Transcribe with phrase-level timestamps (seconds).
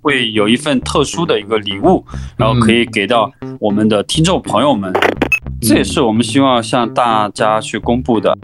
[0.00, 2.04] 会有一份特殊的一个礼物，
[2.36, 4.92] 然后可以给到我们的听众朋友们。
[5.62, 8.36] 这也是我们希望向大家去公布的。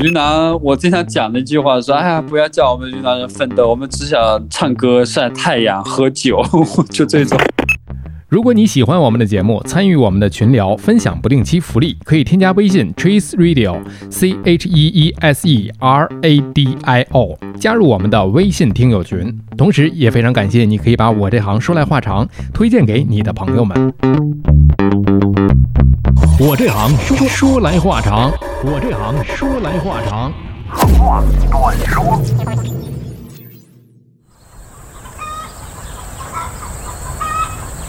[0.00, 6.40] 云南，我经常讲的一句话说：“哎呀，不要叫我们云南人奋斗，我们只想唱歌、晒太阳、喝酒，
[6.90, 7.36] 就这种。”
[8.30, 13.76] 如果你喜欢我们的节目，参与我们的群聊，分享不定期福利，可以添加微信 Cheese Radio
[14.08, 19.36] C H E E S E R A D I O，加入我们的微信听友群。
[19.56, 23.92] 同时，也非常感谢你可以把我这行说来话长推荐给你的朋友们。
[26.38, 28.30] 我这行说说来话长，
[28.62, 30.32] 我这行说来话长。
[30.68, 32.89] 话短说。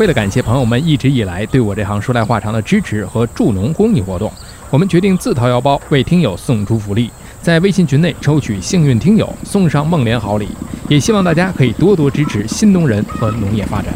[0.01, 4.33] 为了感谢朋友们一直以来对我这行说来话长的支持和助农公益活动，
[4.71, 10.47] 我们决定自掏腰包为听友送出福利，在微信群内抽取幸运听友送上梦莲好礼，
[10.89, 13.93] 也希望大家可以多多支持新农人和农业发展。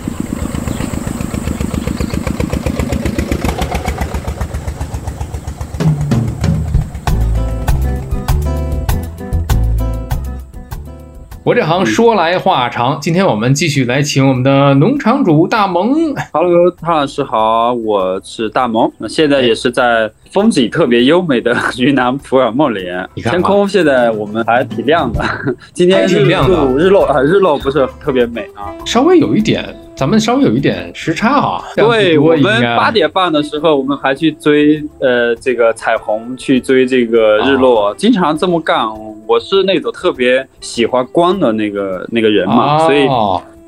[11.45, 15.93] 我这行说来话长，今天我们继续来请我们的农场主大萌。
[16.33, 23.07] Hello，汤老师好，我是大萌，那现在也是在风景特别优美的 云南普洱梦莲。
[23.15, 25.23] 天空现在我们还挺亮的，
[25.71, 29.63] 今天日落日落啊，日落不是特别美啊，稍微有一点。
[29.95, 38.85] 咱们稍微有一点时差啊，对我们八点半的时候，我们还去追呃这个彩虹，去追这个日落，经常这么干。
[39.25, 43.07] 我是那种特别喜欢光的那个那个人嘛，所以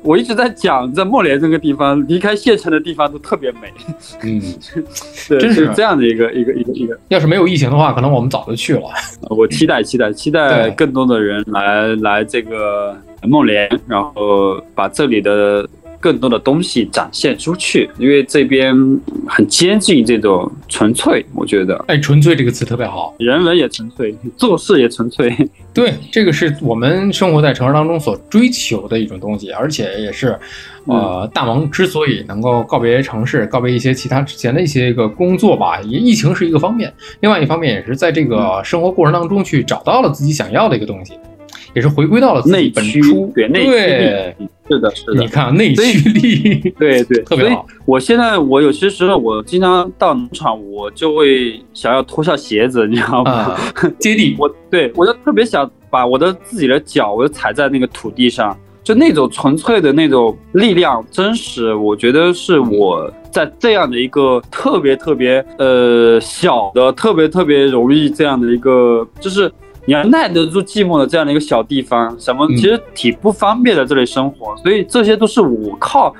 [0.02, 3.72] 我一直在讲，在莫连这个地方，离开县城的地方都特别美。
[4.22, 4.40] 嗯，
[5.38, 6.98] 真是这样的一个一个一个一个。
[7.08, 8.82] 要是没有疫情的话，可能我们早就去了。
[9.30, 15.68] 我期待期待期待更多的人来来这个孟连，然后把这里的。
[16.00, 18.74] 更多的东西展现出去，因为这边
[19.26, 25.34] 很接近这种纯粹，我觉得，哎，纯粹这个词特别好，人文也纯粹，做事也纯粹，
[25.74, 30.38] 对，这个是我们生活在城市当中所追求的一种东西，而且也是，
[30.86, 41.14] 呃，大王之所以能够告别城市，告别一些其他之前的一些个工作吧，也疫情是一个方面，另外一方面也是在这个生活过程当中去找到了自己想要的一个东西。
[41.78, 43.00] 也是回归到了内驱，
[43.32, 45.14] 对内驱力，是的，是的。
[45.14, 47.64] 你看内驱力，对对，特别好。
[47.86, 53.56] 我现在我有些时候我经常到农场，我就会想要脱下鞋子，你知道吗？
[54.00, 54.34] 接地。
[54.36, 61.72] 我对我就特别想把我的自己的脚，我就踩在那个土地上，就那种纯粹的那种力量，真实。
[61.72, 69.48] 我觉得是我在这样的一个特别特别呃小的、特别特别容易这样的一个，就是。
[69.88, 76.14] 你要耐得住寂寞的这样的一个小地方，什么其实挺不方便的这里生活，所以这些都是我靠，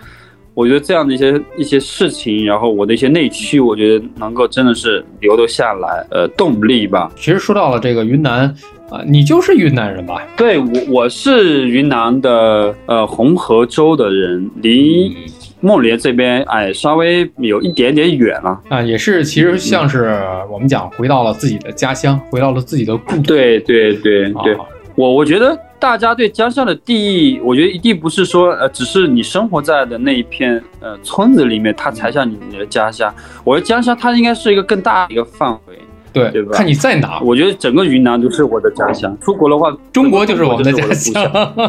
[0.54, 7.12] 我觉得这样的一些一些事情，然后我的一些内驱，我觉得能够真的是留得下来，呃，动力吧。
[7.14, 8.46] 其实说到了这个云南
[8.88, 10.26] 啊，你就是云南人吧？
[10.34, 15.14] 对，我我是云南的，呃，红河州的人，离。
[15.60, 20.20] 孟连这边，哎，稍微有一点点远了啊，也是，其实像是
[20.50, 23.22] 我们讲回到了自己的家乡，回到了自己的故土。
[23.22, 24.56] 对对对对，
[24.94, 33.12] 我我觉得大家对家乡的定义，我觉得一定不是说，呃，只是你生活在的那一片呃村子里面，它才像你的家乡。
[33.44, 35.78] 我的家乡，它应该是一个更大的一个范围。
[36.24, 36.50] 对对吧？
[36.52, 39.16] 看你在哪，我觉得整个云南都是我的家乡。
[39.20, 41.24] 出国的话，中国就是我们的家乡；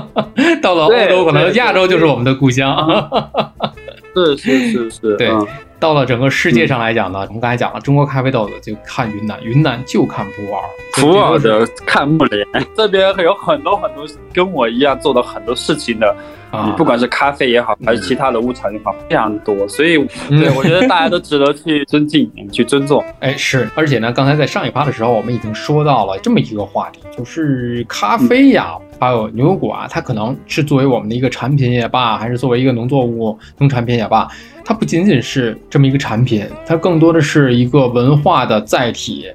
[0.61, 2.75] 到了欧洲，可能亚洲就是我们的故乡。
[4.15, 5.29] 是是是是， 对。
[5.79, 10.62] 到了整个世界上来讲呢，我们刚才讲了，中国咖啡豆子就看云南，云南就看普洱，
[10.94, 12.45] 普洱的看木莲。
[12.75, 16.16] 这边有很多很多跟我一样做的很多事情的。
[16.51, 23.06] 你不管是咖啡也好，还是其他的物产也好，非常多，所以对我觉得大家都值得去 尊敬、去尊重。
[23.19, 34.27] 哎，是，而且呢，刚才在上一趴的时候，我们已经说到了这么一个话题，就是咖啡呀，还有牛油果啊，它可能是作为我们的一个产品也罢，还是作为一个农作物、农产品也罢，
[34.65, 39.25] 它不仅仅是这么一个产品，它更多的是一个文化的载体。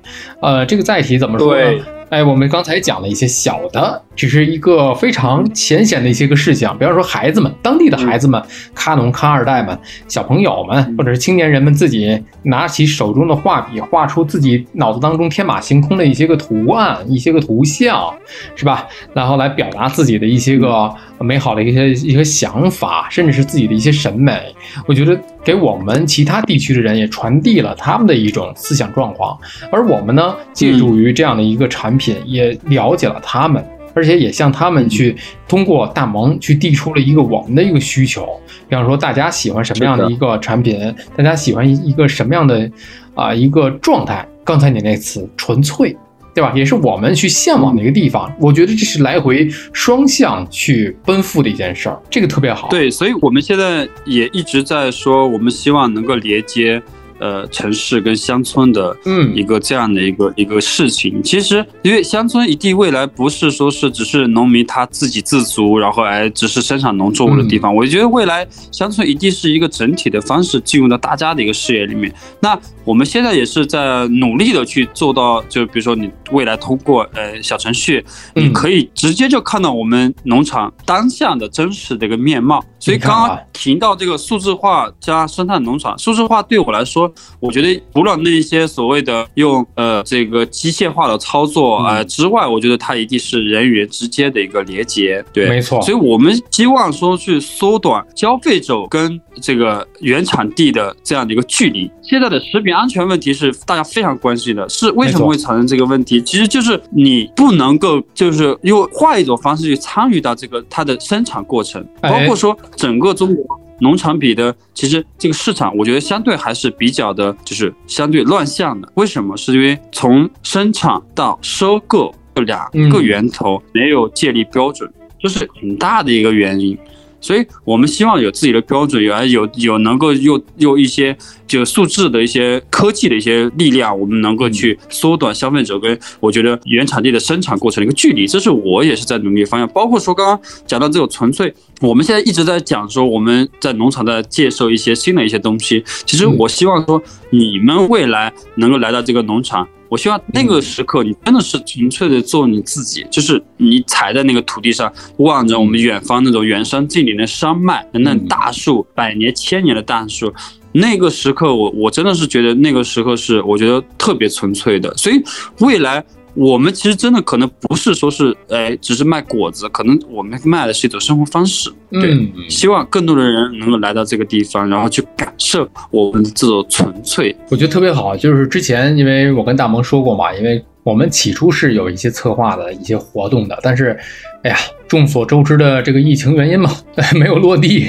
[0.41, 1.85] 呃，这个载体怎么说呢？
[2.11, 8.43] 哎，我们刚才讲了一些小的，只是一个非常浅显的一些个事项，比方说孩子们，当地的孩子们，
[8.75, 9.79] 咖农、咖二代们，
[10.09, 18.15] 小朋友们，或者是青年人们自己拿起手中的画笔，画出自己脑子当中天马行空的一些个图案、一些个图像，
[18.55, 18.87] 是吧？
[19.13, 24.55] 然后来表达自己的一些个美好的一些一些想法，甚至是自己的一些审美。
[24.87, 29.39] 我觉得给我们其他地区的人也传递了他们的一种思想状况，
[29.71, 32.15] 而我们呢，借助于这样的一个产品。
[32.25, 35.17] 也了解了他们，而且也向他们去
[35.49, 38.26] 通过大盟去递出了一个我们的一个需求，
[38.69, 42.70] 比方说大家喜欢什么样的一个产品，大家喜欢一个什么样的
[43.14, 44.26] 啊一个状态。
[44.44, 45.96] 刚才你那词纯粹。
[46.35, 46.52] 对吧？
[46.52, 48.29] 也是我们去向往的一个地方。
[48.41, 52.67] 我觉得这是来回双向去奔赴的一件事儿，这个特别好。
[52.70, 56.82] 对，所以我们现在也一直在说，我们希望能够连接。
[57.21, 72.13] 呃，城市跟乡村的，嗯，一个这样的一个一个事情，其实因为乡村一地未来不是说是只是农民他自给自足，然后哎只是生产农作物的地方，我觉得未来乡村一定是一个整体的方式进入到大家的一个视野里面。
[72.41, 82.63] 那我们现在也是在努力的去做到，就比如说你未来通过呃小程序，你可以直接就看到我们农场当下的真实的一个面貌。
[82.81, 87.04] 所以刚刚提到这个数字化加生态农场，数字化对我来说。
[87.41, 95.81] 我觉得除了那些所谓的用呃这个机械化的操作呃之外，我觉得它一定是人与人之间的一个连接，对，没错。
[95.83, 101.91] 所以我们希望说去缩短消费者跟这个原产地的这样的一个距离。
[102.03, 106.23] 现在的食品安全问题是大家非常关心的，是为什么会产生这个问题？
[106.23, 113.54] 其实就是你不能够就是用换一种方式去参与到这个它的生产过程，包括说整个中国。
[113.81, 118.88] 农场比的，其实这个市场，我觉得相对还是比较的，就是相对乱象的。
[118.94, 119.37] 为什么？
[119.37, 126.79] 是因为从生产到收购这两个源头没有建立标准，这是很大的一个原因。
[127.25, 131.17] 所以我们希望有自己的标准，有有有能够用用一些
[131.47, 138.26] 就数字的一些科技的一些力量，我们能够去缩短消费者跟我觉得原产地的生产过程的一个距离。
[138.26, 139.67] 这是我也是在努力方向。
[139.71, 145.82] 包括说刚刚讲到这种纯粹，我们现在一直在讲说我们在农场在介绍一些新的一些东西。
[146.05, 149.67] 其实我希望说你们未来能够来到这个农场。
[149.89, 160.33] 我希望那个时刻，你真的是纯粹的做你自己，就是你踩在那个土地上，望着我们远方那种远山近岭的山脉，那大树，百年千年的大树，
[160.73, 165.23] 那个时刻，我我真的是觉得那个时刻是我觉得特别纯粹的，所以
[165.61, 166.05] 未来。
[166.35, 171.71] 我们其实真的可能不是说是，哎，只是卖果子，可能我们卖的是一种生活方式。
[171.91, 172.17] 对，
[172.49, 177.35] 希望更多的人能够来到这个地方，然后去感受我们的这种纯粹。
[177.51, 180.65] 我觉得特别好，就是之前因为我跟大萌说过嘛，因为。
[180.85, 183.99] 我们起初是有一些策划的一些活动的，但是，
[184.43, 186.71] 哎呀，众所周知的这个疫情原因嘛，
[187.19, 187.89] 没有落地。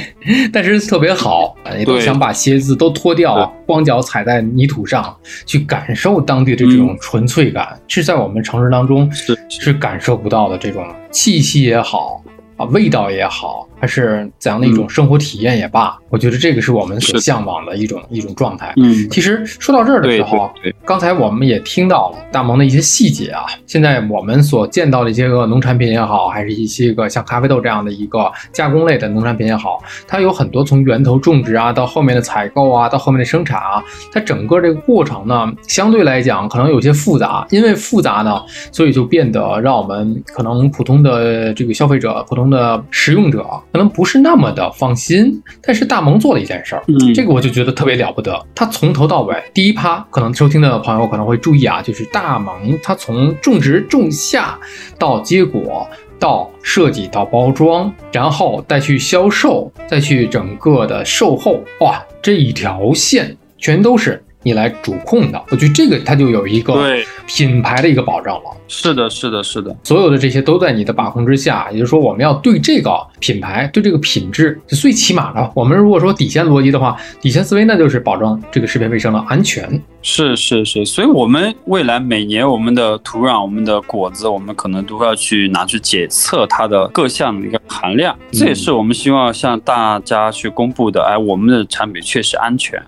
[0.53, 5.13] 但是特别好，也都想把鞋子都脱掉，光脚踩在泥土上，
[5.45, 12.23] 去感受当地的这种纯粹感，是在我们城市当中是是感受不到的这种气息也好
[12.55, 13.67] 啊，味道也好。
[13.79, 18.73] 还是怎样的一种生活体验也罢，我觉得这个是我们所向往的一种一种状态。
[18.77, 20.49] 嗯，其实说到这儿的时候，
[20.85, 23.43] 刚才我们也听到了大萌的一些细节啊。
[23.65, 37.45] 现在我们所见到的一些个农产品也好，还是一些个像咖啡豆这样的一个加工类的农产品也好，它有很多从源头种植啊，到后面的采购啊，到后面的生产啊，它整个这个过程呢，相对来讲可能有些复杂。
[37.49, 38.41] 因为复杂呢，
[38.71, 43.45] 所以就变得让我们可能普通的这个消费者、普通的使用者。
[43.75, 46.83] 可能不是那么的放心，但是大萌做了一件事儿，
[47.13, 48.41] 这个我就觉得特别了不得。
[48.55, 54.57] 他从头到尾，第一趴可能收听的朋友可能会注意啊，就是大萌他从种植、种下
[54.97, 55.85] 到结果，
[56.17, 64.23] 到设计、到包装，然后再去销售，再去整个的售后，哇，这一条线全都是。
[64.45, 68.43] 你来主控的，我觉得这个它就有一个品牌的一个保障了。
[68.67, 71.67] 是的，是的，是的，所有的这些都在你的把控之下。
[71.71, 79.81] 也就是说，我们要对这个品牌，对这个品质，最起码的，我们如果说底线逻辑的话，底线思维那就是保证这个食品卫生的安全。
[80.03, 88.15] 是是是，所以我们未来每年我们的土壤、我们的果子，我们可能都要去拿去检测它的各项的一个含量。
[88.31, 91.03] 这也是我们希望向大家去公布的。
[91.03, 92.79] 哎，我们的产品确实安全。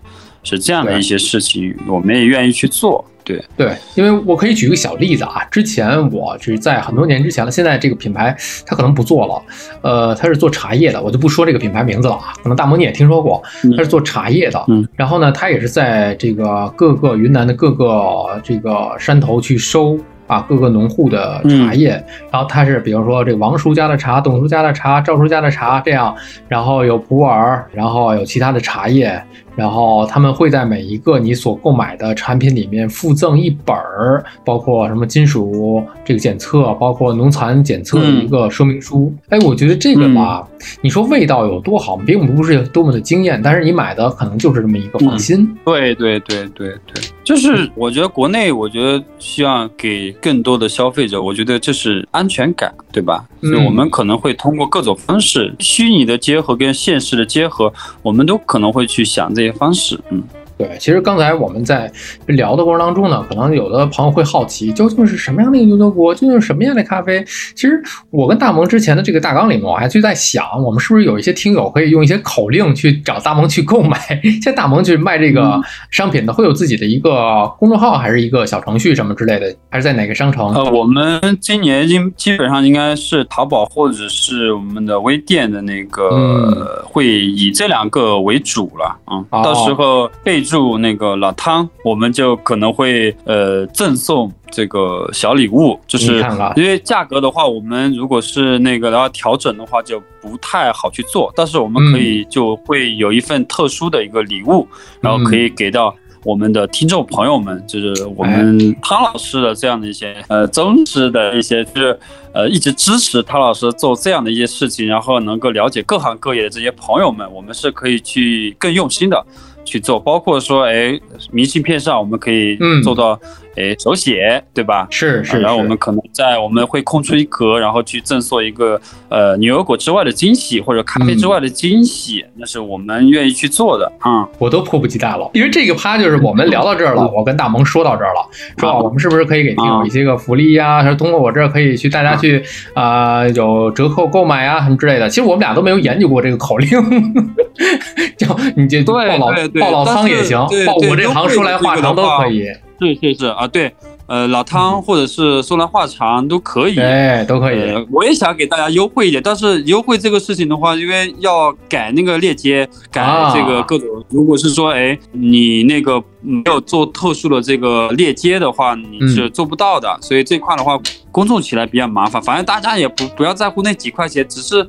[0.48, 3.04] 是这样的一些事情，我们也愿意去做。
[3.22, 9.42] 对对，因为我可以举个小例子啊，之前我是在很多年之前了，现在这个品牌它可能不做了，
[9.82, 13.42] 呃，它是做茶叶的，我就不说这个品牌名字了啊，可能大萌你也听说过，
[13.76, 19.98] 它是做茶叶的，嗯，然后呢，它也是在这个各个云南的各个这个山头去收。
[20.28, 21.88] 啊，各个农户的茶叶，
[22.30, 26.14] 然后它是比如说这个王叔家的茶、董叔家的茶、赵叔家的茶这样，
[26.48, 29.18] 然后有普洱，然后有其他的茶叶，
[29.58, 39.12] 然后他们会在每一个你所购买的产品里面附赠一本儿，包括什么金属这个检测，包括农残检测的一个说明书。
[39.30, 40.46] 哎，我觉得这个吧，
[40.80, 45.52] 你说味道有多好，并不是多么的惊艳，但是你买的可能就是这么一个放心。
[45.64, 47.02] 对对对对对。
[47.24, 53.26] 就是我觉得国内，我觉得希望给更多的消费者，我觉得这是安全感，对吧？
[53.42, 57.70] 所以我们可能会通过各种方式，虚拟的结合跟现实的结合，
[58.02, 60.22] 我们都可能会去想这些方式，嗯。
[60.58, 61.90] 对，其实刚才我们在
[62.26, 67.24] 聊的过程当中呢，可能有的朋友会好奇，究竟是什么样的一个牛德国，究竟是什么样的咖啡？
[67.54, 73.96] 其实我跟大萌之前的这个大纲里面，我还就在想，我们是不是有一些听友可以用一些口令去找大萌去购买？
[74.20, 75.60] 现在大萌去卖这个
[75.92, 79.54] 商品的，会有自己的一个公众号，还是一个小程序什么之类的？
[79.70, 80.52] 还是在哪个商城？
[80.54, 89.24] 呃，我们今年应基本上应该是淘宝或者是我们的微店的那个，会以这两个为主了啊。
[89.44, 90.42] 到时候备。
[90.48, 96.24] 注那个老汤，我们就可能会呃赠送这个小礼物，就是
[96.56, 101.30] 因为价格的话，我们如果是那个然后调整的话，就不太好去做。
[101.36, 104.66] 但是我们可以就会有一份特殊的一个礼物，
[105.00, 111.98] 然后可以给到我们的听众朋友们，就是我们汤老师的这样的一些呃忠实的一些，就是
[112.32, 119.24] 呃一直支持汤老师做这样的一些事情，然后能够了解各行各业的这些朋友们，我们是可以去更用心的。
[119.68, 120.98] 去做，包括说，哎，
[121.30, 123.20] 明信片上我们可以做到，
[123.58, 124.86] 哎，手写，对吧？
[124.88, 125.40] 是是。
[125.40, 134.26] 然后我们可能在我们会空出一格，然后去赠送一个呃牛油果之外的惊喜，或者咖啡之外的惊喜，那是我们愿意去做的嗯。
[134.38, 138.24] 我都迫不及待了，因为这个趴就是我们聊到这儿了，我跟大萌说到这儿了，
[138.58, 140.84] 说我们是不是可以给听友一些个福利呀？
[140.84, 142.40] 说通过我这儿可以去大家去
[142.74, 145.08] 啊有折扣购买啊什么之类的。
[145.08, 146.68] 其实我们俩都没有研究过这个口令。
[148.16, 152.46] 就你这报老报老汤也行，报我这行说来话长都可以。
[152.80, 153.74] 是是是啊，对，
[154.06, 157.86] 呃，老汤或者是说来话长都可以，哎，都可以。
[157.90, 163.02] 我也想给大家优惠一点，但是优惠这个事情的话，因为要改那个链接，改
[163.34, 166.02] 这个各种，如果是说，哎，你那个。
[166.20, 169.96] 没有做特殊的这个链接的话，你是做不到的。
[170.02, 170.76] 所以这块的话，
[171.18, 172.22] 公众起来比较麻烦。
[172.22, 174.64] 反正大家也不不要在乎那几块钱，只是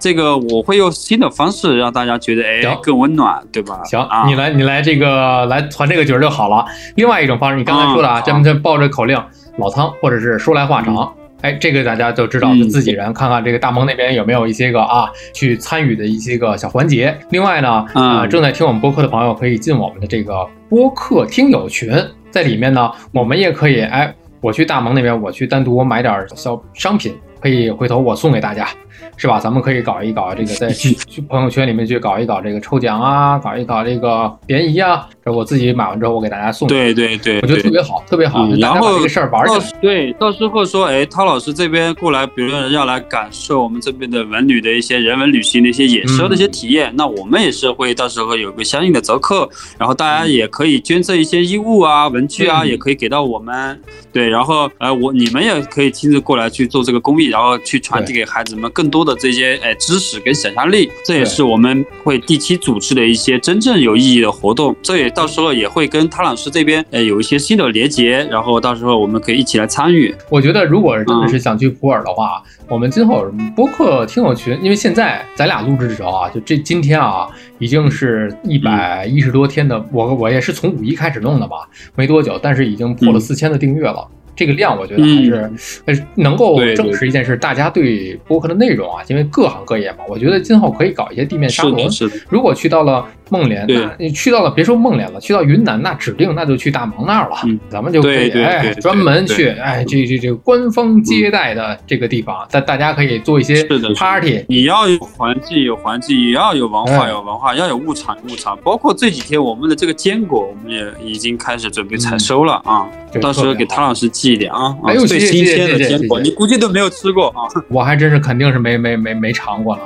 [0.00, 3.80] 这个我会用新的方式让大家觉得哎更温暖，对吧？
[3.84, 6.66] 行，你来你来这个来团这个局就好了。
[6.96, 9.16] 另外一种方式，你刚才说的啊，咱们就报这口令，
[9.58, 11.14] 老汤或者是说来话长。
[11.42, 17.16] 哎，这个大家就知道是，自己人看看这个大萌那边有没有一些个啊，去参与的一些个小环节。
[17.30, 21.92] 另外呢，啊，正在听我们播客的朋友可以进我们的这个播客听友群，
[22.30, 28.68] 在里面呢，我们也可以，哎，我去大盟那边，我去单独我买点小商品，可以回头我送给大家。
[29.16, 29.38] 是吧？
[29.38, 30.96] 咱们可以搞一搞这个，在去
[31.28, 35.08] 朋友圈里面去搞一搞这个抽奖啊，搞一搞这个联谊啊。
[35.24, 36.66] 这我自己买完之后，我给大家送。
[36.66, 38.48] 对对对，我觉得特别好，特别好。
[38.58, 39.80] 然后这个事儿玩起来。
[39.80, 49.48] 对，到时候说，哎，涛老师这边过来，比如说要来感受我们这边的文旅的一些人文旅行的一些野奢的一些体验，那我们也是会到时候有个相应的折扣。
[49.78, 53.80] 然后大家也可以捐赠一些衣物啊、文具啊，也可以给到我们。
[54.12, 60.90] 对，然后呃，我你们也可以亲自过来去做这个公益，然后去传递给孩子们更多的这些哎知识跟想象力。
[61.04, 64.76] 这也是我们会定期组织的一些真正有意义的活动。
[64.82, 70.14] 这也到时候也会跟汤老师这边呃有一些新的连接，然后到时候我们可以一起来参与。
[70.28, 73.24] 我觉得如果真的是想去普洱的话，我们今后
[73.56, 77.26] 播客听友群，因为现在咱俩录制的时候啊，就这今天啊，
[77.58, 84.06] 已经是一百一十多天的，我我也是从五一开始弄的吧，没多久，但是已经破了四千的订阅了。
[84.34, 91.88] 这个量我觉得还是呃能够证实一件事，大家对播客的内容啊，因为各行各业嘛，我觉得今后可以搞一些地面沙龙。
[92.28, 97.36] 如果去到了孟连，那你去到了别说孟连了，去到云南那指定那就去大蒙那儿了，
[97.70, 103.64] 咱们就可以哎专门去哎这这这个官方接待的这个地方，大大家可以做一些
[103.96, 104.44] party。
[104.48, 108.52] 你要有环境有环境，也要有文化有文化，要有物产物产。
[108.64, 112.86] 包括这几天我们的这个坚果，我们也已经开始准备采收了啊，
[113.20, 114.32] 到时候给汤老师寄。
[114.32, 114.74] 一点啊，
[115.06, 117.44] 最新鲜的坚果，你估计都没有吃过啊！
[117.68, 119.82] 我还真是肯定是没没没没尝过呢。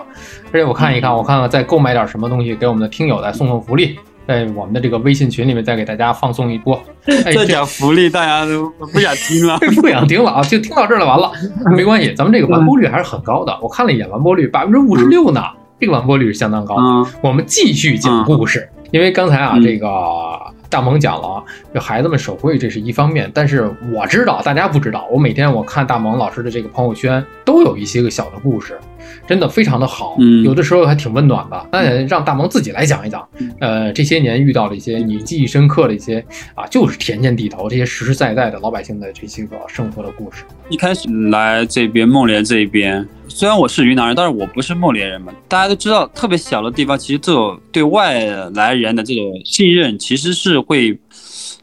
[0.52, 6.80] 而且我看一看，我看看再购买点什么东西给我们的听友再送送福利，在我们的这个微信群里面再给大家放送一波。
[7.04, 10.42] 这讲福利大家都不想听了， 不想听了啊！
[10.42, 11.30] 就听到这儿了，完了
[11.76, 13.56] 没关系，咱们这个完播率还是很高的。
[13.60, 15.42] 我看了一眼完播率，百分之五十六呢，
[15.80, 16.76] 这个完播率是相当高。
[17.20, 19.88] 我们继续讲故事，因为刚才啊这个。
[20.68, 28.76] 大萌讲了，就孩子们手绘这是一方面，但是我知道大家不知道，我每天我看大萌老师的这个朋友圈，都有一些个小的故事，
[29.26, 31.66] 真的非常的好，有的时候还挺温暖的。
[31.72, 33.26] 那让大萌自己来讲一讲，
[33.60, 40.44] 呃，这些年遇到的一些你记忆深刻的一些啊，就是田间地头这些实实在在的老百姓的这些个生活的故事。
[40.68, 43.06] 一开始来这边孟连这边。
[43.28, 45.32] 虽然我是云南人，但是我不是孟连人嘛。
[45.48, 50.98] 大家都知道，特别小的地方，其实这种对外来人的这种信任，其实是会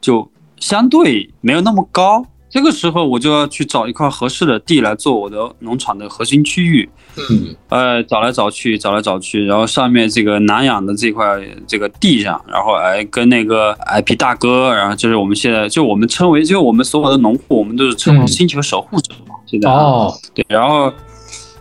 [0.01, 2.23] 就相对没有那么高。
[2.53, 6.87] 这个时候我就要去找一块合适的地来做我的农场的核心区域。
[7.17, 19.33] 嗯，呃，找来找去，找来找去，然后上面这个南养的这块这个地上，然后哎跟那个 IP 大哥，然后就是我们现在就我们称为，就我们所有的农户，我们都是称为星球守护者嘛。
[19.47, 20.93] 现在哦，对，然后。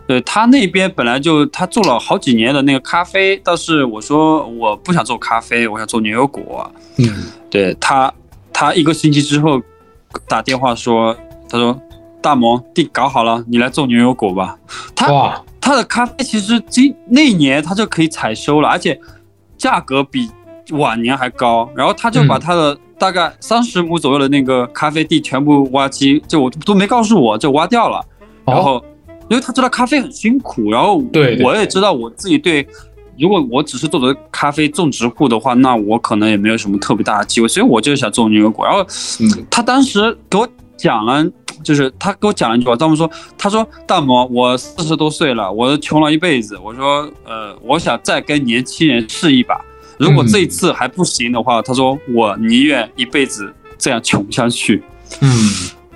[0.05, 6.69] 对他那边本来就他做了好几年的那个咖啡，但是我说我不想做咖啡，我想做牛油果。
[6.97, 7.07] 嗯，
[7.49, 8.13] 对他，
[8.51, 9.61] 他一个星期之后
[10.27, 11.15] 打电话说，
[11.49, 11.79] 他说
[12.21, 14.57] 大萌地搞好了，你来种牛油果吧。
[14.95, 18.99] 他，他的咖啡其实今那年他就可以采收了，而且
[19.57, 20.29] 价格比
[20.71, 21.69] 往年还高。
[21.75, 28.03] 然后他就把他的大概三十亩左右的那个咖啡地全部挖机，就我都没告诉我就挖掉了，
[28.45, 28.83] 然后。
[29.29, 31.01] 因为他知道咖啡很辛苦，然后
[31.41, 32.67] 我也知道我自己对，
[33.19, 38.65] 如果我只是做的咖啡种植户的话，那我可能也没有什么特别大的机会，所以我就想种牛油果。
[38.65, 38.85] 然后
[39.49, 41.23] 他当时给我讲了，
[41.63, 49.61] 就是他给我讲了一句话，他们说，他说大魔，我四十多岁了，我穷了一辈子，我说，呃，我想再跟年轻人试一把，
[49.97, 54.83] 如果这一次还不行的话，他说我宁愿一辈子这样穷下去。
[55.21, 55.29] 嗯，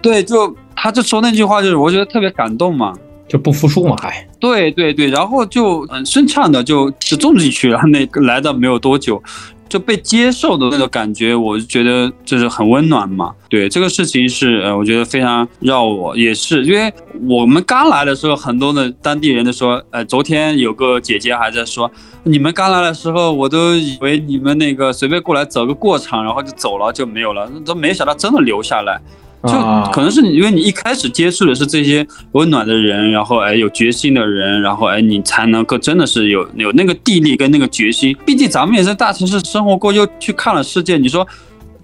[0.01, 2.93] 对，就他就说那句话，就是我觉得特别感动嘛。
[3.27, 7.81] 就不服输嘛，还对对对，然后就很顺畅的就就种进去了。
[7.87, 9.21] 那个来的没有多久，
[9.67, 13.33] 就被接受的那个感觉，我就觉得就是很温暖嘛。
[13.49, 16.93] 对这个事情是呃，我觉得非常让我也是，因为
[17.27, 21.89] 我们刚来的时候，很多的当地人都说，呃，昨天有个姐姐还在说，
[22.23, 29.01] 你们刚来的时候，我都以为你们那个随便过来走个过场，然后就走了就没有了，都没想到真的留下来。
[29.47, 38.15] 就可能是因为你一开始接触的是这些温暖的人，然后哎有决心的人，然后哎你才能够真的是有有那个地力跟那个决心。
[38.25, 41.25] 毕竟咱们也在大城市生活过，又去看了世界，你说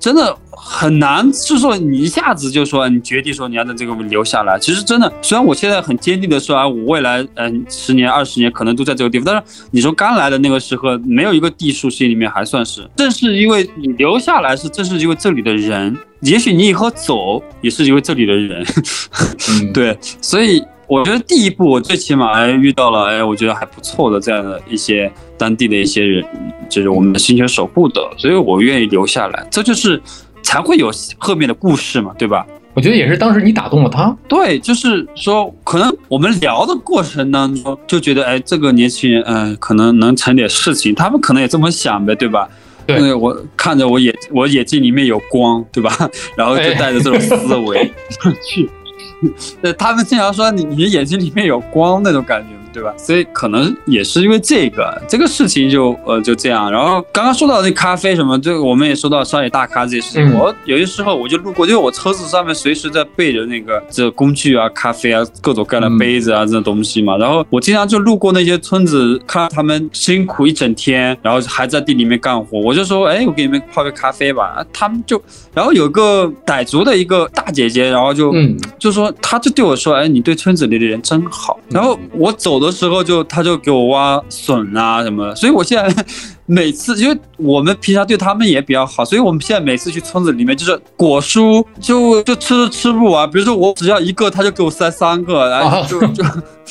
[0.04, 4.60] 真的很难，就是说你一下子就说你决定说你要在这个留下来。
[4.60, 12.86] 其实真的，虽然我现在很坚定的说啊，我未来嗯十年二十年可能都在这个地方，但是你说刚来的那个时候没有一个地数，心里面还算是。
[12.98, 15.96] 正是因为你留下来，是正是因为这里的人。
[16.20, 18.66] 也许你以后走也是因为这里的人，
[19.74, 20.62] 对，所以
[21.00, 26.26] 我觉得第一步我最起码哎遇到了哎，我觉得还不错的这样的一些当地的一些人，
[26.70, 30.02] 就是我们的星球守护的，所以我愿意留下来，这就是
[30.42, 32.46] 才会有后面的故事嘛，对吧？
[32.76, 42.50] 我觉得也是当时你打动了他，对，就是说可能我们聊的过程当中就觉得哎，这个年轻人嗯，可能能成点事情，他们可能也这么想呗，对吧？
[42.86, 45.96] 对，我看着我眼我眼睛里面有光，对吧？
[46.36, 47.90] 然后就带着这种思维
[48.44, 48.70] 去。
[49.62, 52.63] 对，他们经常说你你眼睛里面有光那种感觉。
[52.74, 52.94] 对吧？
[52.98, 56.72] 所以可能也是因为这个这个事情就呃就这样。
[56.72, 60.34] 然后刚刚说到那咖啡什么，这个我们也说到商业大咖这些事情。
[60.34, 67.16] 我有些时候我就路过，因为我车子上面随时在备着那个这工具啊、咖啡啊、各种各样的杯子啊这种东西嘛。
[67.18, 74.66] 然后我经常就路过那些村子，看他们辛苦一整天，然后还在地里面干活，我就说，哎，我给你们泡杯咖啡吧。
[74.74, 75.22] 他们就，
[75.54, 81.60] 然后有个傣族的一个大姐姐，然后就嗯就说，她就对我说，哎，你对村子里的人真好。
[81.70, 82.63] 然后我走。
[82.66, 86.06] 的时候就他就给我挖笋啊什么，所以我现在
[86.46, 96.24] 每次因为我们平常对他们也比较好，所以我们现在每次去村子里面就是果蔬就就吃都吃不完，比如说我只要一个，他就给我塞三个，然后就就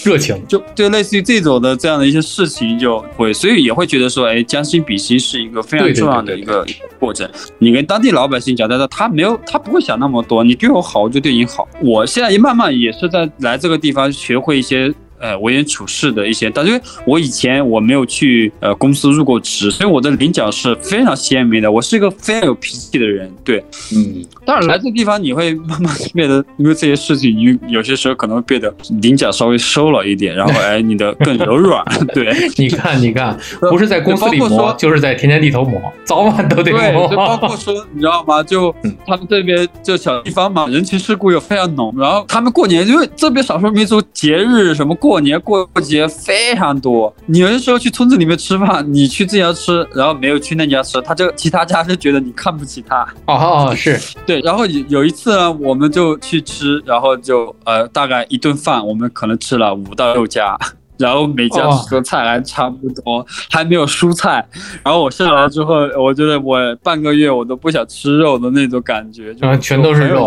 [0.04, 6.66] 热情就就类似于这种的这样的一些事情就会，所以也会觉得说，哎，将心比心是一个非常重要的一个
[6.98, 7.28] 过程。
[7.58, 11.66] 你跟当地老百姓讲，他说他没有他不会想那么多，你对我好我就对你好。
[11.80, 14.92] 我现在也慢慢也是在来这个地方学会一些。
[15.22, 21.70] 呃，为人处事的一些，但因为我以前我没有去呃公司入过职，所以我的棱角是非常鲜明的。
[21.70, 24.24] 我是一个非常有脾气的人，对，嗯。
[24.44, 31.84] 当然来这地方你会慢慢变得，因为这些事情，你有些时候可能会变得棱角稍微收了一点，然后 哎，你的更柔软。
[32.12, 37.06] 对， 你看，你看，不是在公司里磨，就是在田间地头磨，早晚都得磨。
[37.06, 38.42] 对，就包括说，你知道吗？
[38.42, 38.74] 就
[39.06, 45.11] 他们这边就小地方嘛，人情世故又非常浓，然后他们过年，因为这边少数民族节日什么过。
[45.12, 53.06] 过年过节非常多，你有的时候去村子里面吃饭，你去这家吃，然后没有去那家吃，他就其他家就觉得你看不起他。
[53.26, 54.40] 哦，是对。
[54.40, 60.58] 然后有有一次呢，我们就去吃，然后就呃大概一顿饭，我们可能吃了五到六家，
[61.02, 64.44] 然后每家吃的菜还差不多，还没有蔬菜。
[64.82, 70.26] 然后我下来之后，我觉得我半个月我都不想吃肉的那种感觉，就全都是肉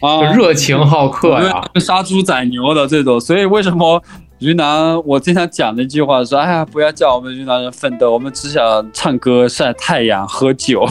[0.00, 3.20] 啊，热情好客呀，杀猪宰牛的这种。
[3.20, 4.00] 所以为什么？
[4.40, 10.82] 云南，我经常讲的一句话说：“哎呀，不要叫我们云南人奋斗，我们只想唱歌、晒太阳、喝酒，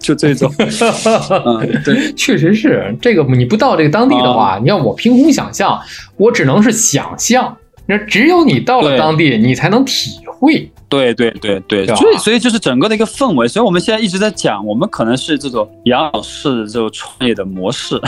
[0.00, 0.52] 就这种。
[1.46, 3.22] 嗯，对，确实是这个。
[3.22, 5.80] 你不到这个当地的话，你要我凭空想象，
[6.16, 7.56] 我只能是想象。
[7.86, 10.70] 那只有你到了当地，你才能体会。
[10.88, 13.48] 对对对对，所以所以就是整个的一个氛围。
[13.48, 18.00] 所以我们现在一直在讲，我们可能是这种养老式这种创业的模式，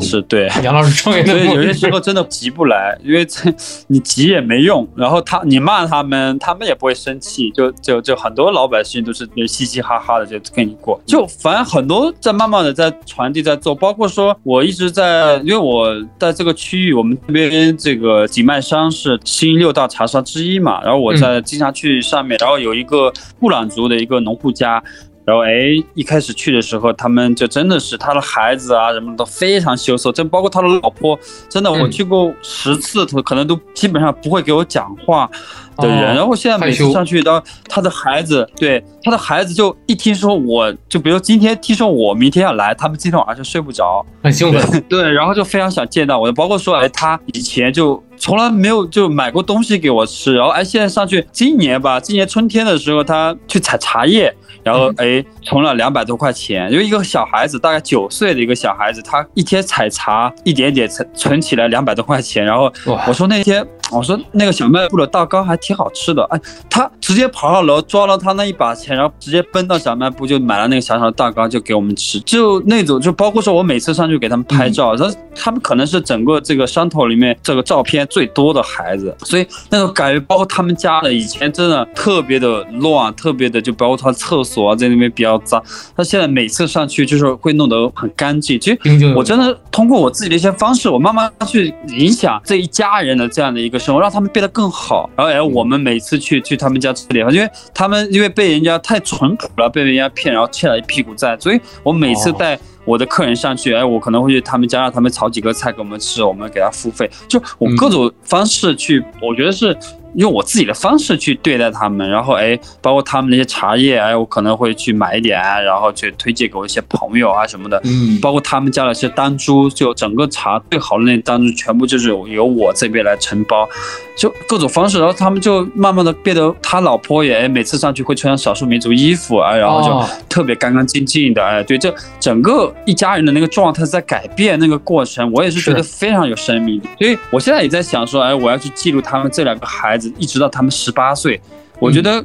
[0.00, 1.46] 是对杨老师创业的模式。
[1.46, 3.52] 所以有些时候真的急不来，因为这
[3.88, 4.88] 你急也没用。
[4.96, 7.50] 然后他你骂他们，他们也不会生气。
[7.50, 10.98] 就就就很多老百姓都是嘻嘻哈哈的就跟你过。
[11.04, 22.00] 就反正很多在慢慢的在传递在做，包括说我一直在，因为我在这个区域，我们这边这个景迈山是新六大茶山之一嘛，然后我在经常去。
[22.14, 24.80] 上面，然后有一个布朗族的一个农户家，
[25.24, 25.50] 然后哎，
[25.94, 35.30] 一开始去的时候，他们就真的是他的孩子啊，什么都非常羞涩，这包括他的老婆，真的我去过十次，他可能都基本上不会给我讲话
[35.78, 36.14] 的人。
[36.14, 48.02] 然后现在每次上去，当他的孩子，对他的孩子就一听说我就比如今天听说我明天要来，他们今天晚上就睡不着，很兴奋，对，然后就非常想见到我，包括说哎，他以前就。
[48.16, 54.32] 从来没有就买过东西给我吃，然后哎，现在上去，今年吧，今年春天的时候，他去采茶叶，
[54.64, 62.72] 然后哎，存了两百多块钱，因为一个小孩子，大概九岁的一个小孩子，他一天采茶一点点存存起来两百多块钱，然后
[63.06, 63.64] 我说那天。
[63.90, 85.62] 我说那个小卖部的蛋糕还挺好吃的，哎，他直接跑上楼抓了他那一把钱，然后直接奔到小卖部就买了那个小小的蛋糕就给我们吃，就那种就包括说我每次上去给他们拍照，他他们可能是整个这个山头里面这个照片最多的孩子，所以那种感觉，包括他们家的以前真的特别的乱，特别的就包括他厕所啊在那边比较脏，
[85.94, 88.58] 他现在每次上去就是会弄得很干净。
[88.58, 88.78] 其实
[89.14, 93.73] 我真的通过我自己的一些方式，我慢慢去影响这一家人的这样的一个。
[93.78, 109.76] 生活让他们变得更好，然后哎，我们每次去去他们家吃点饭，因为他们因为被人家太淳朴了，被人家骗，然后欠了一屁股债，所以我每次带我的客人上去，哎，我可能会去他们家让他们炒几个菜给我们吃，我们给他付费，就我各种方式去，我觉得是。
[110.14, 117.80] 用我自己的方式去对待他们，然后哎，包括他们那些茶叶，哎，我可能会去买一点，然后去推荐给我一些朋友啊什么的。
[117.84, 123.68] 嗯，包括他们家的一些丹珠，就整个茶最好的那丹珠，全部就是由我这边来承包，
[124.16, 140.03] 就各种方式，然后他们就慢慢的变得，他老婆也哎每次上去会穿少数民族衣服啊，然后就特别干干净净的，哎，对，这整个一家人的那个状态在改变，那个过程我也是觉得非常有生命力，所以我现在也在想说，哎，我要去记录他们这两个孩子。
[140.18, 141.40] 一直到他们十八岁，
[141.78, 142.24] 我觉得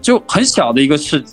[0.00, 1.24] 就很小的一个事，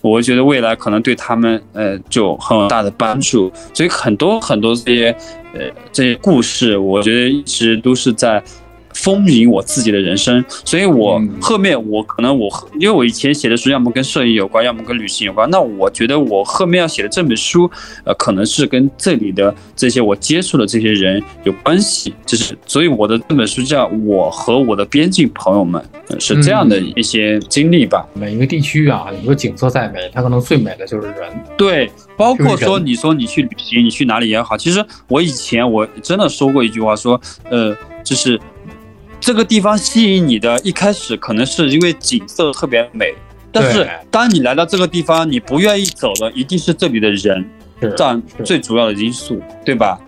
[0.00, 3.52] 我觉得未来可能对他们呃就很大的帮助。
[3.74, 5.16] 所以很多很多这些
[5.54, 5.60] 呃
[5.92, 8.42] 这些故事，我觉得一直都是在。
[8.96, 12.48] 丰盈我自己的人生，所以我后面我可能我
[12.80, 17.70] 因为我以前写的书要么跟摄影有关，要么跟旅行有关，那我觉得我后面要写的这本书，
[18.04, 25.80] 呃，可能是跟这里的这些我接触的这些人有关系，就是所以我的这本书叫《我和我的边境朋友们》，
[26.18, 28.06] 是这样的一些经历吧。
[28.14, 31.30] 每一个地区啊，你说景色再美，它可能最美的就是人。
[31.58, 38.40] 对，包括说你说你去旅行，你去哪里也好，其实我以前我真的说过一句话，说呃，就是。
[39.26, 43.12] 这个地方吸引你的，一开始可能是因为景色特别美，
[43.50, 47.44] 但是当你来到这个地方，你不愿意走的，一定是这里的人
[47.96, 49.98] 占最主要的因素，对吧？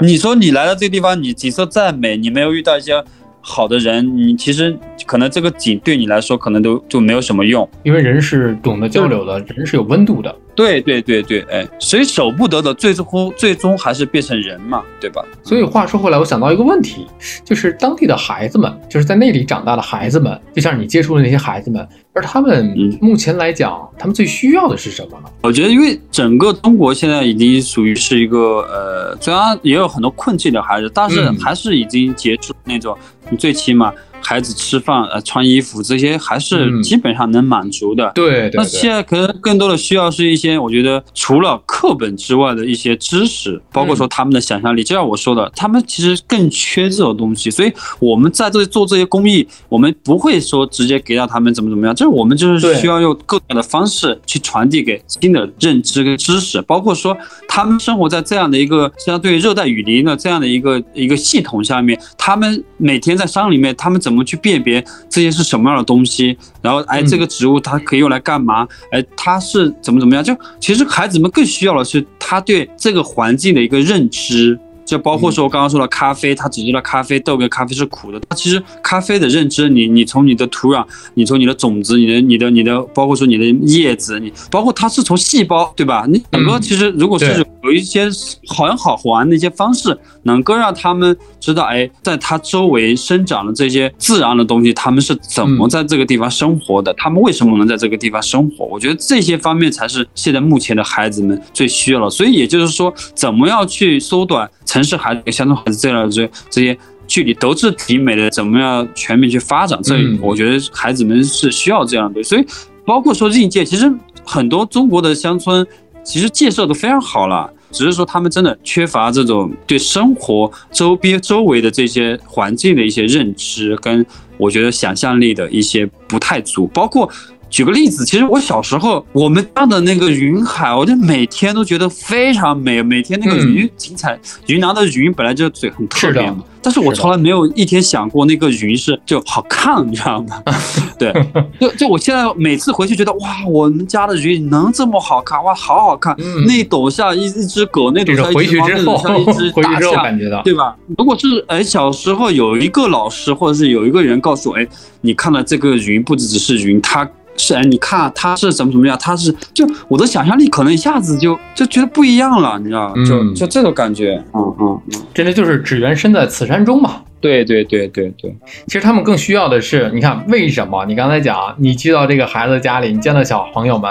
[0.00, 3.02] 你说你来到这个地方，你景色再美，你没有遇到一些
[3.40, 10.32] 好的人，你其实可能这个景对你来说可能都就没有什么用，因为人是懂得交流的，人是有温度的。
[10.54, 15.24] 对对对对，哎，谁守不得的，最终最终还是变成人嘛，对吧？
[15.42, 17.06] 所以话说回来，我想到一个问题，
[17.44, 25.30] 就是当地的孩子们，就是在那里长大的孩子们，就像你接触的那些孩子们，而他们目前来讲，他们最需要的是什么呢？
[25.42, 32.96] 我觉得，因为整个中国现在已经属于是一个呃，虽然也有很多困境的孩子，但是还是已经结束那种，
[33.30, 33.92] 你最起码。
[34.22, 38.12] 孩子吃饭、呃穿衣服这些还是基本上能满足的。
[38.14, 44.84] 对，那现在可能更多的需要是一些，我觉得除了课本之外的一些知识，包括说他们的想象力。
[44.84, 47.50] 就像我说的，他们其实更缺这种东西。
[47.50, 57.14] 所以我们在这里做这些公益，我们不会说直接给到他们怎么怎么样，就是我们就是需要用各种的方式去传递给新的认知跟知识，包括说
[57.46, 66.36] 他们生活在这样的一个相对热带雨林的这样的一个一个系统下面，他们每天在山里面，他们怎怎么去辨别这些是什么样的东西？
[66.60, 68.66] 然后，哎，这个植物它可以用来干嘛？
[68.90, 70.24] 哎，它是怎么怎么样？
[70.24, 74.58] 就其实孩子们更需要的是他对这个环境的一个认知。
[74.90, 78.20] 就包括说我刚刚说的咖啡，他只知道咖啡豆跟咖啡是苦的。
[78.34, 86.06] 其实咖啡的认知，你你从你的土壤，你从你的种子，你的你的你的，包括说你的叶子，你包括它是从细胞，对吧？
[86.08, 88.08] 你很多其实如果是有一些
[88.48, 96.92] 很好玩的一些方式，能够让他们知道，哎，在它周围生长的这些自然的东西，他们是怎么在这个地方生活的？
[96.94, 98.64] 他们为什么能在这个地方生活？
[98.64, 102.10] 我觉得这些方面才是现在目前的孩子们最需要的。
[102.10, 106.78] 所以也就是说，怎么样去缩短城市孩子、乡村孩子这样的这这些
[107.08, 108.30] 距离，都是挺美的。
[108.30, 109.76] 怎么样全面去发展？
[109.82, 112.22] 这我觉得孩子们是需要这样的。
[112.22, 112.46] 所以
[112.86, 113.92] 包括说应届，其实
[114.24, 115.66] 很多中国的乡村
[116.04, 117.52] 其实建设都非常好了。
[117.72, 124.06] 只是说他们真的缺乏这种对生活周边周围的这些环境的一些认知，跟
[124.36, 126.68] 我觉得想象力的一些不太足。
[126.68, 127.10] 包括
[127.50, 136.44] 举个例子，其实我小时候我们家的那个云海，我就每天都觉得非常美，每天那个云精彩，云南的云本来就嘴很特别嘛。
[136.62, 140.42] 但是我从来没有一天想过那个云是就好看，你知道吗？
[140.98, 141.10] 对，
[141.58, 146.14] 就就我现在每次回去觉得哇，我们家的云能这么好看哇，好好看。
[146.46, 150.76] 那抖下一一只狗，那抖下一只猫，那抖下一只 大象，对吧？
[150.98, 154.68] 如果是哎小时候有一个老师或者是有一个人告诉我，哎，
[155.00, 157.08] 你看了这个云不只只是云，它。
[157.40, 166.96] 是哎，你看他是怎么怎么样，他是就我的想象力可能一下子就就觉得不一样了，你知道就就这种感觉，嗯嗯嗯，真的就是只缘身在此山中嘛。
[167.20, 168.34] 对对对对对，
[168.66, 170.84] 其实他们更需要的是，你看为什么？
[170.86, 173.90] 你刚才讲，你去到这个孩子家里，你见到小朋友们，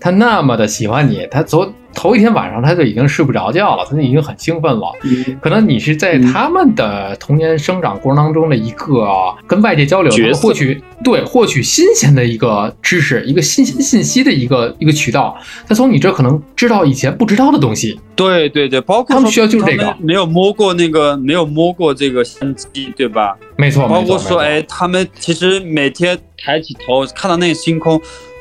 [0.00, 1.72] 他那么的喜欢你，他昨。
[1.94, 4.92] 头一天晚上他就已经睡不着觉了，他就已经很兴奋了。
[5.40, 9.08] 可能你是在他们的童年生长过程当中的一个
[9.48, 15.36] 跟外界交流、获取对获取新鲜的一个知识、一个新鲜信息的一个一个渠道。
[15.66, 17.98] 他从你这可能知道以前不知道的东西。
[18.14, 23.36] 对对对，包括他们需要就是这个，没有摸过那个，没有摸过这个相机，对吧？
[23.56, 28.00] 没错，包括说，哎，他们其实每天抬起头看到那个星空。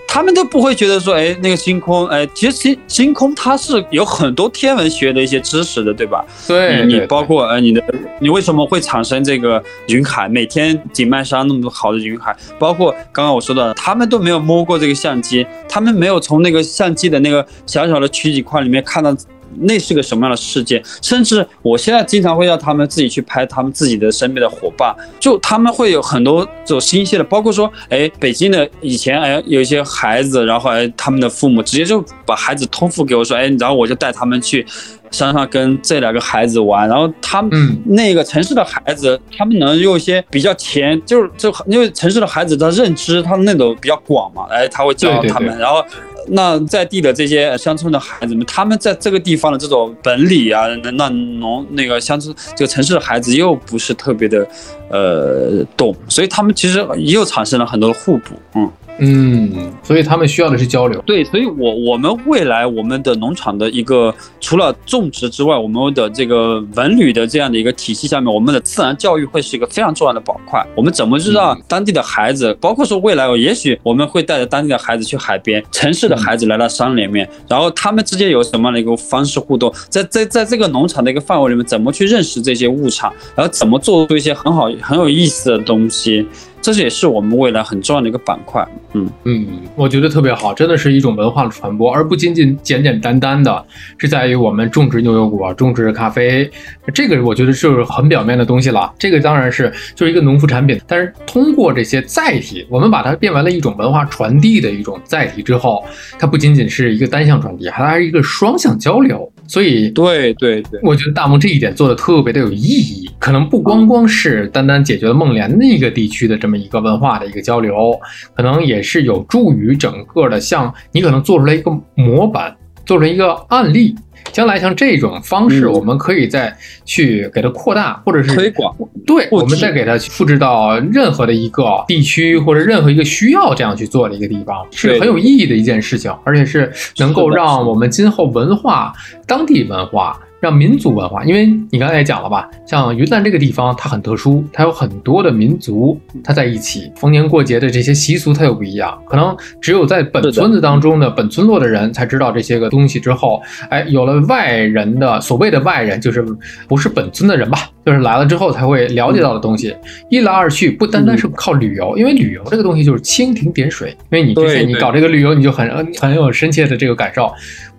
[0.10, 6.26] 他们都不会觉得说，哎，那个星空，哎，其实星星空它是有很多天文学的一些知识的，对吧？
[6.48, 7.84] 对，你包括呃，你的
[8.20, 10.30] 你为什么会产生这个云海？
[10.30, 19.16] 每天景迈山那么多好的云海，包括刚刚我说的，他们都没有摸过这个相机，他们没有从那个相机的那个小小的取景框里面看到。
[19.60, 20.82] 那是个什么样的世界？
[21.02, 34.66] 甚至我现在经常会让他们自己去拍他们自己的身边的伙伴，就他们会有很多这种新鲜的，包括说，哎，北京的以前哎有一些孩子，然后哎他们的父母直接就把孩子托付给我说，哎，然后我就带他们去
[35.12, 45.84] 山上跟这两个孩子玩，然后他们那个城市的孩子，他们能用一些比较前，就是就因为城市的孩子的认知，他那种比较广嘛，哎，他会教他们，然后。
[46.28, 54.48] 那在地的这些乡村的孩子们，他们在这个地方的这种本领啊，那农那个乡村这个城市的孩子又不是特别的，
[54.90, 58.72] 呃，懂，所以他们其实又产生了很多的互补，嗯。
[59.00, 61.02] 嗯，所以他们需要的是交流。
[61.06, 70.66] 对，所以我我们未来我们的农场的一个除了种植之外，我们的这个文旅的这样的一个体系下面，我们的自然教育会是一个非常重要的板块。
[70.76, 86.26] 我们怎么知道当地的孩子，包括说未来，也许我们会带着当地的孩子去海边，城市的孩子来到山里面，然后他们之间有什么样的一个方式互动，在在在这个农场的一个范围里面，怎么去认识这些物产，然后怎么做出一些很好很有意思的东西。
[86.74, 93.66] 这也是我们未来很重要的一个板块，嗯嗯，我觉得特别好，真的是一种文化的传播，而不仅仅简简单单的
[93.98, 96.50] 是在于我们种植牛油果、种植咖啡，
[96.94, 98.94] 这个我觉得就是很表面的东西了。
[99.00, 105.86] 这个当然是就是一个农副产品，但是通过这些载体，我们把它变为了一种文化传递的一种载体之后，
[106.20, 109.32] 它不仅仅是一个单向传递，还是一个双向交流。
[109.48, 117.98] 所以，对对对，我觉得大梦这一点做的特别的有意义，可能不光光是单单解决了孟连那个地区的这么一个文化的一个交流，
[118.36, 122.56] 可能也是有助于整个的，像你可能做出来一个模板，
[122.88, 123.96] 做成一个案例。
[124.34, 128.76] 将来像这种方式，我们可以再去给它扩大，或者是推广。
[129.06, 138.94] 对，我们再给它复制到任何的一个地区或者任何一个需要这样去做的一个地方，是很有意义的一件事情，而且是能够让我们今后文化、
[139.26, 140.20] 当地文化。
[140.40, 153.00] 让民族文化，因为你刚才也讲了吧，像云南这个地方，它很特殊，它有很多的民族，它在一起，逢年过节的这些习俗它又不一样，可能只有在本村子当中的本村落的人才知道这些个东西。
[153.00, 156.26] 之后，哎，有了外人的所谓的外人，就是
[156.68, 159.76] 不是本村的人吧，就是来了之后才会了解到的东西。
[160.10, 167.32] 一来二去，不单单是靠旅游，因为旅游这个东西就是蜻蜓点水，因为你之前你搞这个旅游，你就很很有深切的这个感受。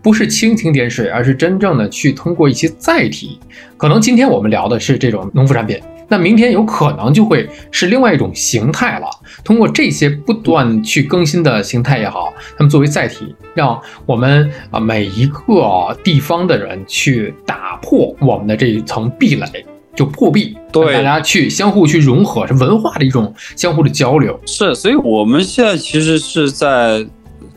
[0.02, 3.38] 不是蜻蜓点水，而是真正的去通过一些载体。
[3.76, 9.06] 可能今天我们聊的是这种农副产品，那明天有可能就会是另外一种形态了。
[9.44, 19.64] 通过这些不断去更新的形态也好，他们作为载体，让我们啊每一个地方的人去打破我们的这一层壁垒。
[19.96, 24.38] 就破壁，对大家去相互去融合，是文化的一种相互的交流。
[24.46, 27.04] 是，所以我们现在其实是在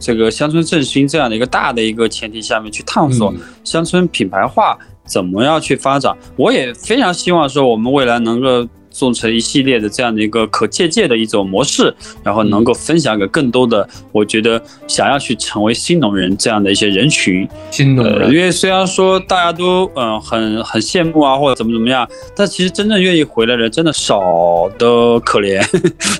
[0.01, 3.33] 这个乡村振兴这样的一个大的一个前提下面去探索
[3.63, 6.13] 乡村品牌化怎么样去发展。
[6.35, 8.67] 我也非常希望说，我们未来能够。
[8.91, 17.47] 做成一系列的这样的一个可借鉴的一种模式，然后能够分享给更多的，我觉得想要去成为新农人这样的一些人群。
[17.71, 25.61] 新农人，因为虽然说大家都嗯很很羡慕啊，或者怎么怎么样，但其实真正愿意回来的人真的少的可怜。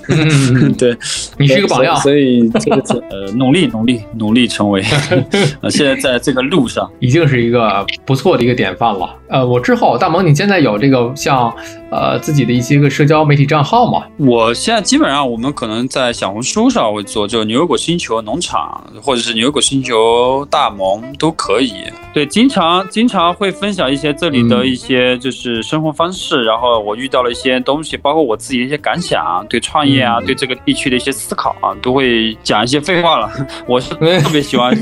[0.78, 0.96] 对，
[1.38, 4.82] 你是一个榜样，所以这个呃努力努力努力成为，
[5.60, 9.14] 呃现在在这个路上已经是一个不错的一个典范了。
[9.28, 11.54] 呃，我之后大萌，你现在有这个像
[11.92, 12.62] 呃自己的一。
[12.62, 21.72] 些个社交媒体账号嘛，我现在基本上我们可能在小红书上会做，就牛油果星球农场或者是牛油果星球大萌都可以。
[22.14, 33.28] 对，经常经常会分享一些这里的一些就是生活方式，然后我遇到了一些东西，包括我自己的一些感想，对创业啊，对这个地区的一些思考啊，都会讲一些废话了。
[33.66, 34.72] 我是特别喜欢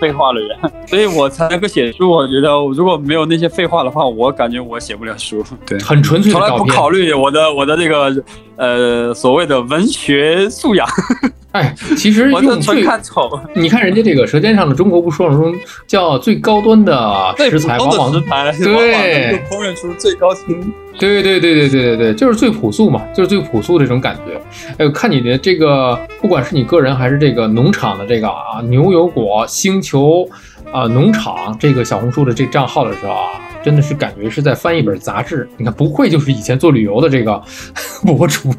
[0.00, 2.10] 废话的人， 所以我才能够写书。
[2.10, 5.44] 我觉得如果没有那些废话的话，我感觉我写不了书。
[5.66, 7.12] 对，很纯粹，从来不考虑。
[7.12, 8.24] 我的我的这个
[8.56, 10.86] 呃所谓的文学素养，
[11.52, 13.30] 哎，其实 用最看丑。
[13.54, 15.54] 你看人家这个《舌尖上的中国》不说了中
[15.86, 20.72] 叫最高端的食材，往往食材对烹饪出最高清。
[20.98, 24.40] 对对对对对对对，就是最朴素嘛，就是最朴素的这种感觉。
[24.76, 30.28] 哎，看你的这个，不管是你个人还是这个农场的这个啊，牛油果星球
[30.70, 33.30] 啊农场这个小红书的这账号的时候啊。
[33.62, 37.40] 真的是感觉是在翻一本杂志，你看不愧就是以前做旅游的这个
[38.04, 38.50] 博主，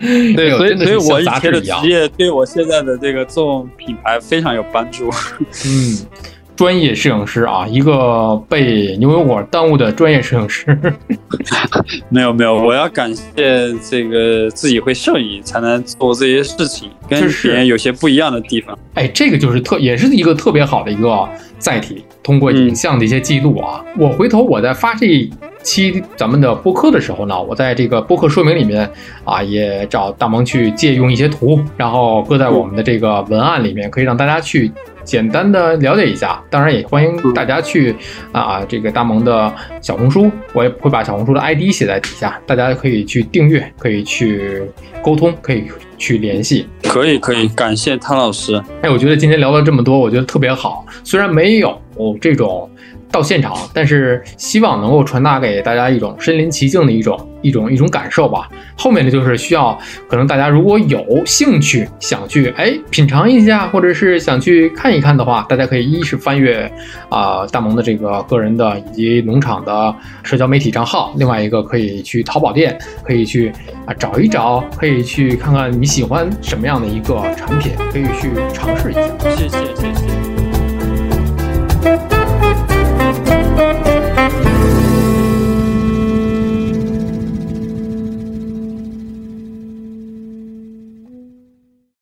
[0.00, 5.10] 对， 所以所以我以前的职业对我现在的这个做品牌非常有帮助。
[5.66, 5.98] 嗯，
[6.56, 10.78] 专业摄影师啊，一个被牛油果耽误的专业摄影师。
[12.08, 18.78] 没有没有，我要感谢这个自己会摄影才能做这些事情，跟别人有些不一样的地方。
[18.94, 22.04] 哎，这个就是特也是一个特别好的一个载体。
[22.30, 25.28] 通过影像的一些记录啊，我回头我在发这
[25.64, 28.88] 期咱们的播客的时候呢，我在这个播客说明里面
[29.24, 34.70] 啊，也找大萌去借用一些图，然后搁在我们的这个文案里面，可以让大家去
[35.02, 36.40] 简单的了解一下。
[36.48, 37.96] 当然也欢迎大家去
[38.30, 44.62] 啊，这个大萌的小红书，我也会把小红书的 ID 写在底下，大家可以去订阅，可以去
[45.02, 45.64] 沟通，可以
[45.98, 46.68] 去联系。
[46.84, 48.62] 可以可以，感谢汤老师。
[48.82, 51.76] 哎，我觉得今天聊了这么多，我觉得特别好，虽然没有。
[52.00, 52.70] 哦，这种
[53.12, 58.48] 到现场，但是希望能够传达给大家一种身临其境的一种一种一种感受吧。
[58.74, 66.70] 后面呢，就是需要可能大家如果有兴趣想去哎品尝一下，或者是想去看一看的话，大家可以一是翻阅
[67.10, 73.52] 啊大萌的这个个人的以及农场的社交媒体账号，另外一个可以去淘宝店，可以去
[73.84, 79.00] 啊找一找，可以去看看你喜欢什么样的一个产品，可以去尝试一下。
[79.30, 80.39] 谢谢谢谢。
[81.82, 82.19] Thank you.